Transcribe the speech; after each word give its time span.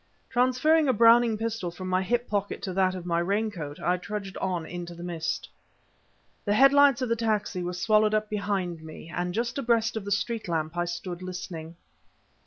Transferring 0.31 0.87
a 0.87 0.93
Browning 0.93 1.37
pistol 1.37 1.69
from 1.69 1.87
my 1.87 2.01
hip 2.01 2.27
pocket 2.27 2.63
to 2.63 2.73
that 2.73 2.95
of 2.95 3.05
my 3.05 3.19
raincoat, 3.19 3.79
I 3.79 3.97
trudged 3.97 4.35
on 4.37 4.65
into 4.65 4.95
the 4.95 5.03
mist. 5.03 5.47
The 6.43 6.55
headlights 6.55 7.03
of 7.03 7.09
the 7.09 7.15
taxi 7.15 7.61
were 7.61 7.73
swallowed 7.73 8.15
up 8.15 8.27
behind 8.27 8.81
me, 8.81 9.09
and 9.15 9.31
just 9.31 9.59
abreast 9.59 9.95
of 9.95 10.03
the 10.03 10.11
street 10.11 10.47
lamp 10.47 10.75
I 10.75 10.85
stood 10.85 11.21
listening. 11.21 11.75